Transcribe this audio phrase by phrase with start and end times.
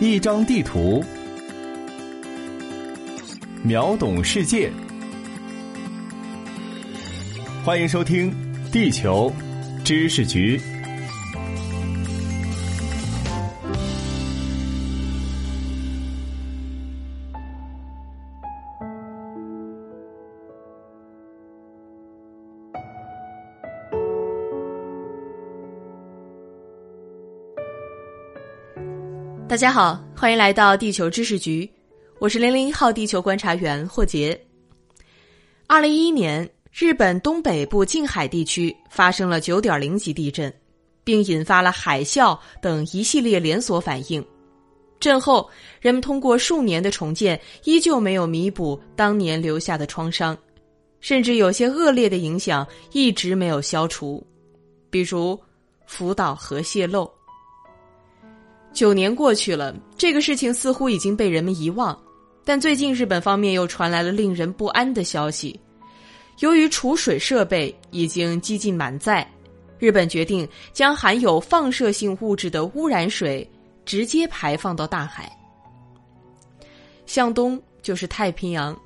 [0.00, 1.04] 一张地图，
[3.62, 4.72] 秒懂世界。
[7.62, 8.32] 欢迎收听
[8.72, 9.30] 《地球
[9.84, 10.58] 知识局》。
[29.50, 31.68] 大家好，欢迎来到地球知识局，
[32.20, 34.40] 我是零零一号地球观察员霍杰。
[35.66, 40.54] 二零一一年，日本东北部近海地区发生了九点零级地震，
[41.02, 44.24] 并引发了海啸等一系列连锁反应。
[45.00, 50.38] 震后，人们通过数年的重建，依旧没有弥补当年留下的创伤，
[51.00, 54.24] 甚至有些恶劣的影响一直没有消除，
[54.90, 55.36] 比如
[55.88, 57.10] 福岛核泄漏。
[58.72, 61.98] 九年过去了，这个事情似乎已经被人们遗忘。
[62.44, 65.58] 但最近日本方面又传来了令人不安的消息：
[66.38, 69.28] 由于储水设备已经几近满载，
[69.78, 73.48] 日本决定将含有放射性物质的污染水
[73.84, 75.30] 直接排放到大海。
[77.06, 78.76] 向东就是太平洋，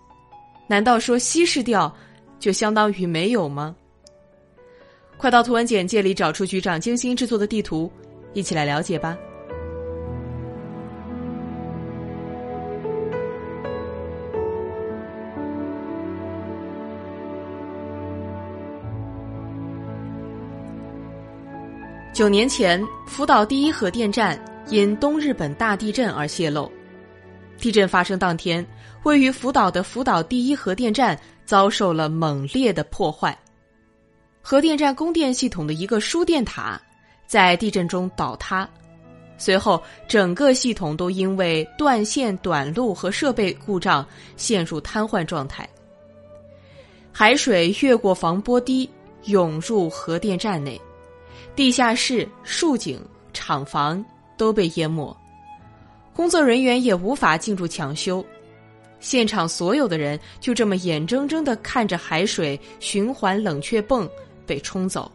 [0.66, 1.94] 难道说稀释掉
[2.40, 3.74] 就相当于没有吗？
[5.16, 7.90] 快到图文简介里找出局长精心制作的地图，
[8.32, 9.16] 一起来了解吧。
[22.14, 26.70] 九年前，福岛第一核电站因东日本大地震而泄漏。
[27.58, 28.64] 地震发生当天，
[29.02, 33.36] 位于福岛的福岛第一核电站遭受了猛烈的破坏。
[34.40, 36.80] 核电站供电系统的一个输电塔
[37.26, 38.68] 在地震中倒塌，
[39.36, 45.68] 随后整个系统都因为断线、短路和设备故障陷入瘫痪状态。
[47.10, 48.88] 海水越过防波堤
[49.24, 50.80] 涌入核电站内。
[51.56, 53.00] 地下室、竖井、
[53.32, 54.04] 厂房
[54.36, 55.16] 都被淹没，
[56.12, 58.24] 工作人员也无法进入抢修，
[58.98, 64.08] 现场所有的人就这么眼睁睁的看着海水循环冷却泵
[64.44, 65.10] 被冲走。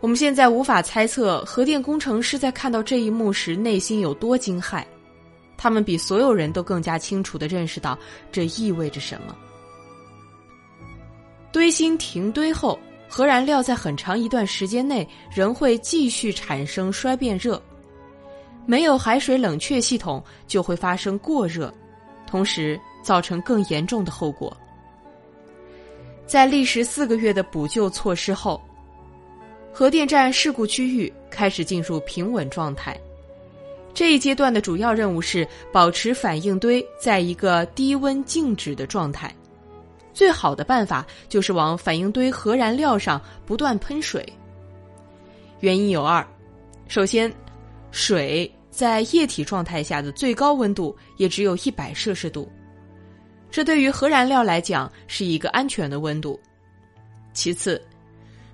[0.00, 4.82] 我们现在无法猜测核电工程师在看到这一幕时内心有多惊骇，
[5.58, 7.98] 他们比所有人都更加清楚的认识到
[8.32, 9.36] 这意味着什么。
[11.52, 12.78] 堆芯停堆后。
[13.08, 17.60] 核燃料在很长一段时间内仍会继续产生衰变热，
[18.66, 21.72] 没有海水冷却系统就会发生过热，
[22.26, 24.54] 同时造成更严重的后果。
[26.26, 28.60] 在历时四个月的补救措施后，
[29.72, 32.98] 核电站事故区域开始进入平稳状态。
[33.94, 39.34] 这一阶段的主要任务是保持反应堆在一个低温静止的状态。
[40.16, 44.26] 最好的办法就是往反应堆核燃料上不断喷水。
[45.60, 46.26] 原因有二：
[46.88, 47.30] 首先，
[47.90, 52.50] 水在液体状态下的最高温度也只有一百摄氏度，
[53.50, 56.40] 这对于核燃料来讲是一个安全的温度；
[57.34, 57.78] 其次，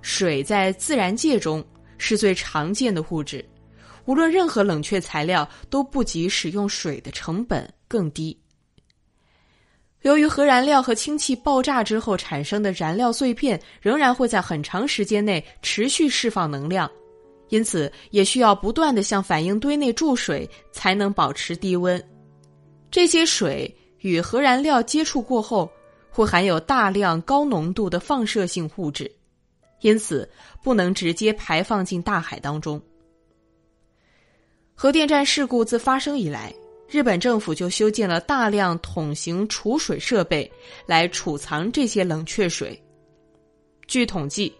[0.01, 1.63] 水在自然界中
[1.97, 3.43] 是最常见的物质，
[4.03, 8.37] 无论任何冷却材料都不及使用水的成本更低。
[10.03, 16.91] 由于核燃料和氢气爆炸之后产生的燃料碎片仍然会在很长时间内持续释放能量，
[17.47, 22.01] 因此也需要不断的向反应堆内注水才能保持低温。
[22.91, 25.71] 这些水与核燃料接触过后，
[26.09, 29.09] 会含有大量高浓度的放射性物质，
[29.79, 30.29] 因此
[30.61, 32.79] 不能直接排放进大海当中。
[34.75, 36.53] 核电站事故自发生以来。
[36.93, 40.49] 日本政府就修建了大量桶型储水设备
[40.85, 42.79] 来储藏这些冷却水。
[43.87, 44.53] 据统计，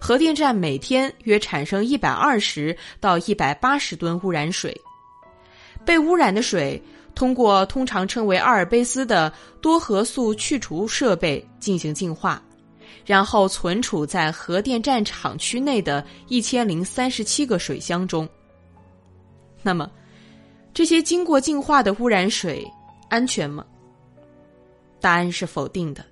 [0.00, 4.76] 核电站每天约产生一百二十到一百八十吨污染水。
[5.84, 6.82] 被污染的水
[7.14, 12.42] 通过通常称为阿尔卑斯的多核素去除设备进行净化，
[13.06, 18.28] 然后存储在核电站厂区内的一千零三十七个水箱中。
[19.62, 19.88] 那么。
[20.78, 22.64] 这些经过净化的污染水
[23.08, 23.66] 安全吗？
[25.00, 26.04] 答案是否定的，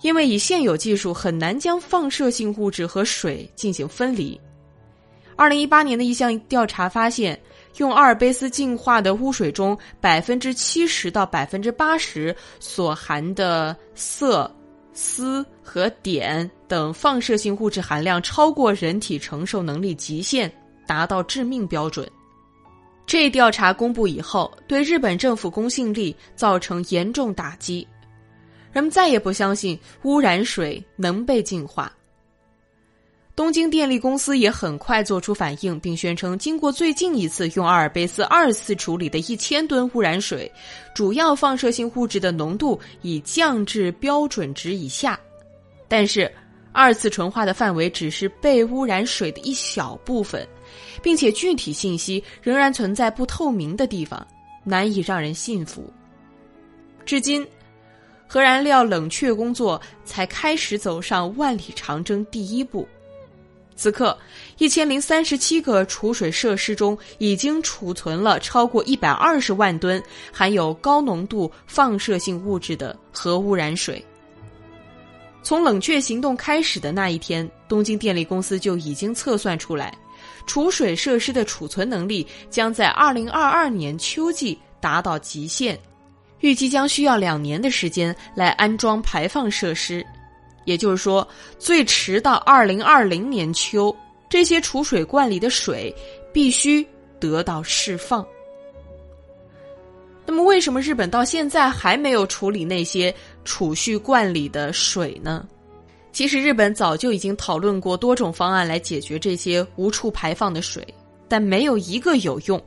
[0.00, 4.40] 因为以现有技术很难将放射性物质和水进行分离。
[5.36, 7.38] 二零一八年的一项调查发现，
[7.76, 14.50] 用阿尔卑斯净化的污水中，百分之七十到百分之八十所含的铯、
[14.94, 20.50] 锶和碘等放射性物质含量超过人体承受能力极限，
[20.86, 22.10] 达到致命标准。
[23.06, 27.86] 这一调查公布以后，对日本政府公信力造成严重打击，
[28.72, 31.92] 人们再也不相信污染水能被净化。
[33.36, 40.50] 东京电力公司也很快做出反应，并宣称，经过最近一次用阿尔卑斯二次处理的一千吨污染水，
[40.94, 45.20] 主要放射性物质的浓度已降至标准值以下。
[45.86, 46.32] 但是，
[46.76, 50.46] 二次纯化的范围只是被污染水的一小部分。
[51.02, 54.26] 并且具体信息仍然存在不透明的地方，
[54.64, 55.92] 难以让人信服。
[57.04, 57.46] 至今，
[58.26, 62.86] 核燃料冷却工作才开始走上万里长征第一步。
[63.76, 64.18] 此刻，
[64.58, 70.02] 一千零三十七个储水设施中已经储存了超过一百二十万吨
[70.32, 74.04] 含有高浓度放射性物质的核污染水。
[75.46, 79.96] 从冷却行动开始的那一天，东京电力公司就已经测算出来。
[80.44, 85.78] 储水设施的储存能力将在二零二二年秋季达到极限，
[86.40, 90.04] 预计将需要两年的时间来安装排放设施，
[90.64, 91.24] 也就是说，
[91.60, 93.94] 最迟到二零二零年秋，
[94.28, 95.94] 这些储水罐里的水
[96.32, 96.84] 必须
[97.20, 98.26] 得到释放。
[100.26, 103.14] 那么，为什么日本到现在还没有处理那些
[103.44, 105.46] 储蓄罐里的水呢？
[106.12, 110.86] 其实日本早就已经讨论过多种方案来解决这些无处排放的水，
[111.28, 112.60] 但没有一个有用。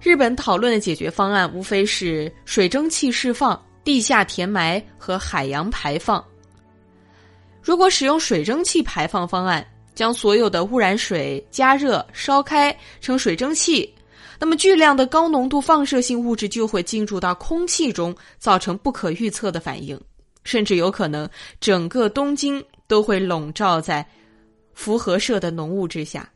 [0.00, 6.22] 日本讨论的解决方案无非是水蒸气释放、地下填埋和海洋排放。
[7.62, 9.64] 如果使用水蒸气排放方案，
[9.94, 13.88] 将所有的污染水加热烧开成水蒸气，
[14.42, 19.96] 那么巨量的高浓度放射性物质就会进入到空气中，造成不可预测的反应。
[20.42, 21.30] 甚至有可能
[21.60, 24.04] 整个东京都会笼罩在
[24.74, 26.28] 辐核射的浓雾之下。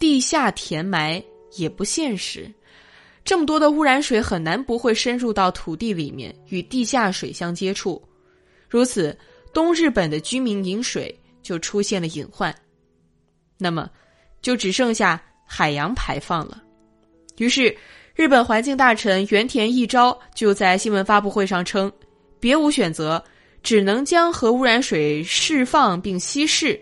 [0.00, 1.22] 地下填埋
[1.52, 2.52] 也不现实，
[3.24, 8.02] 这么多的污染水很难不会深入到土地里面与地下水相接触，
[8.68, 9.16] 如此
[9.52, 12.52] 东日本的居民饮水就出现了隐患。
[13.58, 13.88] 那么，
[14.42, 16.62] 就只剩下海洋排放了。
[17.38, 17.74] 于是，
[18.14, 21.90] 日本环境大臣原田义昭就在新闻发布会上称。
[22.38, 23.22] 别无选择，
[23.62, 26.78] 只能将核污染水释放并稀释。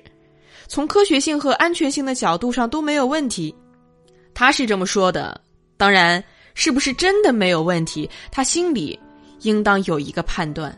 [0.67, 3.55] 从科学性和安全性的角度上都没有问题，
[4.35, 5.41] 他是这么说的。
[5.77, 6.23] 当然，
[6.55, 8.99] 是不是真的没有问题，他心里
[9.43, 10.77] 应当有一个判断。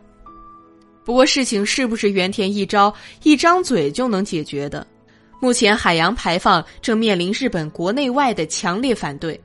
[1.05, 4.87] 不过，事情是不是原田一招一张嘴就能解决的？
[5.41, 9.38] 目前，海洋排放正面临日本国内外的强烈反对。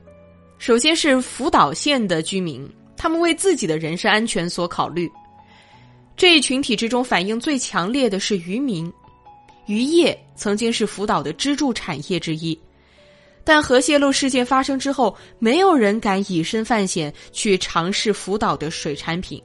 [0.60, 5.10] 首先是福岛县的居民，他们为自己的人身安全所考虑。
[6.18, 8.92] 这一群体之中，反应最强烈的是渔民。
[9.64, 12.58] 渔业曾经是福岛的支柱产业之一，
[13.42, 19.42] 但核泄漏事件发生之后，没有人敢以身犯险去尝试福岛的水产品。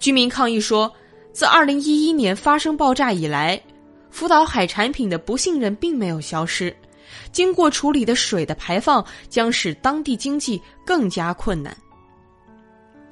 [0.00, 0.92] 居民抗议说，
[1.32, 3.62] 自二零一一年发生爆炸以来，
[4.10, 6.74] 福岛海产品的不信任并没有消失。
[7.32, 11.76] 经过处理的水的排放将使当地经济更加困难。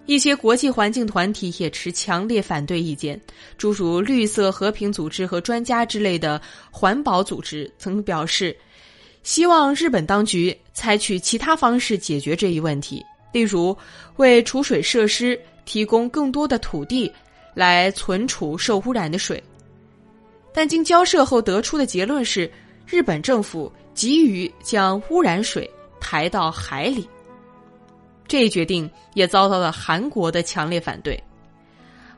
[0.07, 3.21] 一些国际环境团体也持强烈反对意见，
[3.57, 6.43] 诸如绿色和平组织和专家之类的
[6.73, 8.57] 环保组织曾表示，
[9.23, 13.77] 希望日本当局采取其他方式解决这一问题，例如
[14.17, 17.11] 为储水设施提供更多的土地
[17.55, 19.41] 来存储受污染的水。
[20.53, 22.51] 但经交涉后得出的结论是，
[22.87, 25.71] 日本政府急于将污染水
[26.01, 27.09] 排到海里。
[28.29, 31.23] 这一决定也遭到了韩国的强烈反对。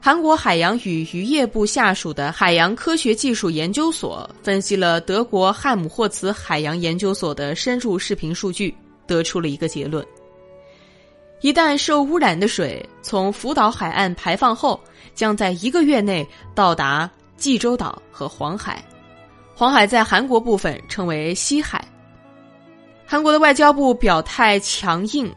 [0.00, 8.75] 韩国海洋与渔业部下属的海洋科学技术研究所分析了德国汉姆霍茨海洋研究所的深入视频数据，
[9.06, 10.06] 得出了一个结论：
[11.40, 14.78] 一旦受污染的水从福岛海岸排放后，
[15.14, 18.85] 将在一个月内到达济州岛和黄海。
[19.54, 21.87] 黄海在韩国部分称为西海。
[23.06, 25.32] 韩国的外交部表态强硬。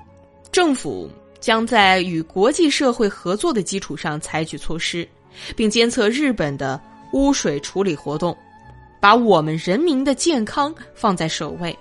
[0.50, 1.08] 政府
[1.40, 5.08] 将在与国际社会合作的基础上采取措施，
[5.56, 6.82] 并监测日本的
[7.14, 8.36] 污水处理活动，
[9.00, 11.78] 把我们人民的健康放在首位。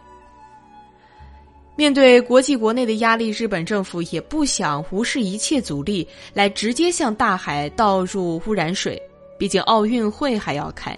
[1.74, 9.00] 面对国际国内的压力，日本政府也不想无视一切阻力来直接向大海倒入污染水，
[9.38, 10.94] 毕竟奥运会还要开。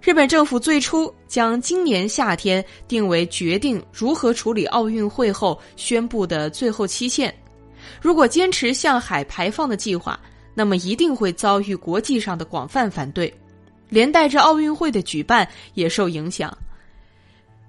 [0.00, 7.34] 日本政府最初将今年夏天定为决定如何处理奥运会后宣布的最后期限。
[8.00, 10.18] 如果坚持向海排放的计划，
[10.54, 13.32] 那么一定会遭遇国际上的广泛反对，
[13.90, 16.56] 连带着奥运会的举办也受影响。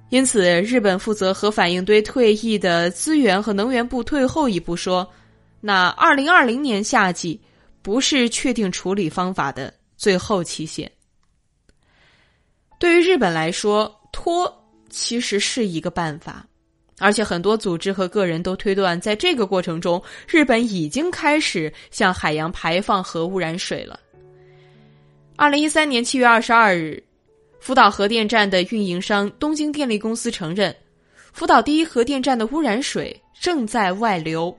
[0.10, 5.06] 因此，日本负责核反应堆退役的资源和能源部退后一步说
[5.60, 7.40] ：“那二零二零年夏季
[7.82, 10.90] 不是确定处理方法的最后期限。”
[12.82, 14.52] 对于日本来说，拖
[14.90, 16.44] 其实是一个办法。
[16.98, 24.00] 而且很多组织和个人都推断，在这个过程中，日本已经开始向海洋排放核污染水了。
[25.36, 27.04] 二零一三年七月二十二日，
[27.60, 30.76] 福岛核电站的运营商东京电力公司承认，
[31.32, 34.58] 福岛第一核电站的污染水正在外流。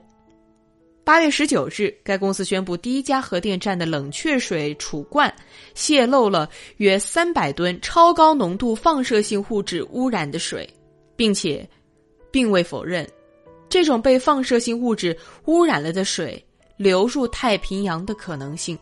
[1.03, 5.33] 八月十九日，该公司宣布，第一家核电站的冷却水储罐
[5.75, 10.67] 泄漏了约三百吨超高浓度放射性物质污染的水，
[11.15, 11.67] 并且。
[12.31, 13.07] 并未否认，
[13.69, 16.43] 这种被放射性物质污染了的水
[16.77, 18.75] 流入太平洋的可能性。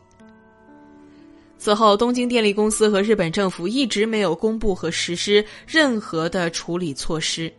[1.57, 7.51] 此后，东京电力公司和日本政府一直没有公布和实施任何的处理措施，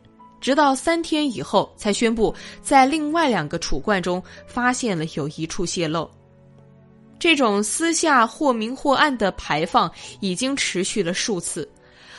[0.42, 6.10] 直到三天以后才宣布，在另外两个储罐中发现了有一处泄漏。
[7.18, 11.66] 这种私下或明或暗的排放已经持续了数次。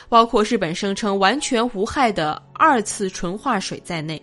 [0.06, 4.22] 包括日本声称完全无害的二次纯化水在内，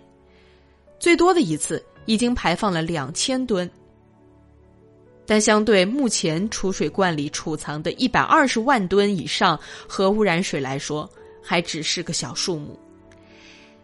[1.00, 3.70] 最多的一次已经排放了两千吨，
[5.26, 11.10] 但相对目前储水罐里储藏的一百二十万吨以上核污染水来说，
[11.44, 12.80] 还只是个小数目。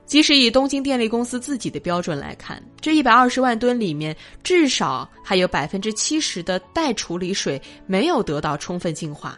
[0.08, 9.38] 即使以东京电力公司自己的标准来看，这一百二十万吨里面至少还有百分之七十的待处理水没有得到充分净化，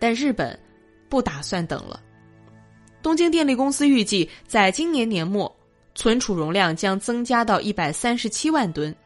[0.00, 0.58] 但日本。
[1.12, 2.00] 不打算等了。
[3.02, 5.54] 东京电力公司预计，在今年年末，
[5.94, 8.96] 存储容量将增加到一百三十七万吨。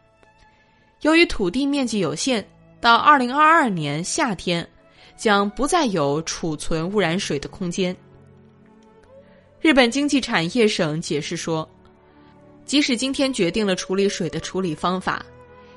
[1.00, 2.46] 由于土地面积有限，
[2.80, 4.64] 到二零二二年夏天，
[5.16, 7.96] 将不再有储存污染水的空间。
[9.60, 11.68] 日本经济产业省解释说，
[12.64, 15.24] 即使今天决定了处理水的处理方法。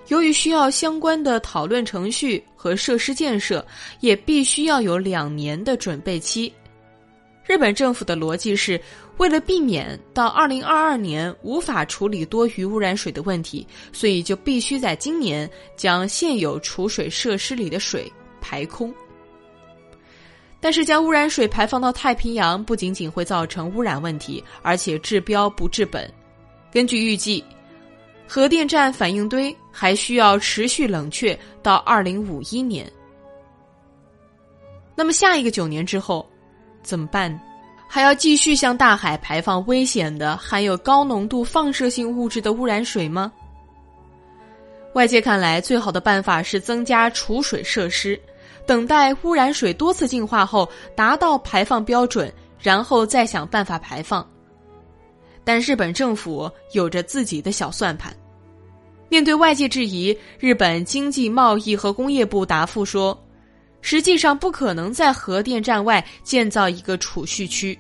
[0.09, 3.65] 由于需要相关的讨论程序和设施建设，
[3.99, 6.51] 也必须要有两年的准备期。
[7.45, 8.79] 日本政府的逻辑是，
[9.17, 18.93] 为了避免到二零二二年无法处理多余污染水的问题，所以就必须在今年将现有储水设施里的水排空。
[20.61, 26.11] 但是，将污染水排放到太平洋，不仅仅会造成污染问题，而且治标不治本。
[26.71, 27.43] 根据预计。
[28.31, 32.87] 核电站反应堆还需要持续冷却到二零五一年。
[34.93, 36.29] 那么下一个九年之后
[36.83, 37.41] 怎么办？
[37.87, 43.33] 还要继续向大海排放危险的、含有高浓度放射性物质的污染水吗？
[44.93, 48.21] 外界看来，最好的办法是增加储水设施，
[48.69, 54.23] 等待污染水多次净化后达到排放标准，然后再想办法排放。
[55.43, 58.15] 但日本政府有着自己的小算盘。
[59.09, 63.19] 面对外界质疑，日本经济贸易和工业部答复说
[63.81, 67.75] ：“实际上不可能在核电站外建造一个储蓄区，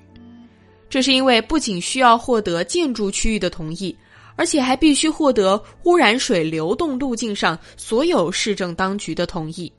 [0.89, 3.95] 这是因为不仅需要获得建筑区域的同意，
[4.35, 9.71] 而且还必须获得污染水流动路径上所有市政当局的同意。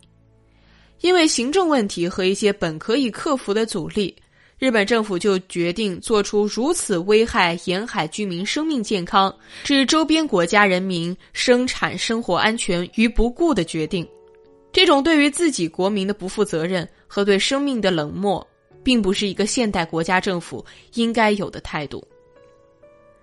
[1.01, 4.15] 因为行政问题和一些本可以克服的阻力。”
[4.61, 14.07] 日本政府就决定做出如此危害沿海居民生命健康、置周边国家人民生产生活安全于不顾的决定。
[14.71, 18.47] 这种对于自己国民的不负责任和对生命的冷漠，
[18.83, 22.07] 并不是一个现代国家政府应该有的态度。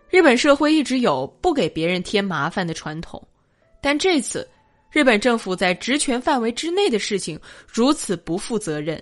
[0.10, 3.22] 日本社会一直有不给别人添麻烦的传统，
[3.80, 4.50] 但这次，
[4.98, 7.40] 日本政府在职权范围之内的事情
[7.72, 9.00] 如此不负责任。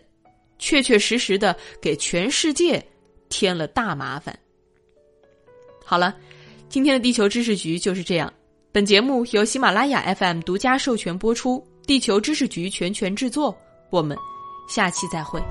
[0.59, 2.85] 确确实实的给全世界
[3.29, 4.37] 添了大麻烦。
[5.85, 6.13] 好了，
[6.67, 8.33] 今天的地球知识局就是这样。
[8.73, 13.57] 本节目由喜马拉雅 FM 独家授权播出，地球知识局全权制作。
[13.89, 14.17] 我们
[14.67, 15.41] 下期再会。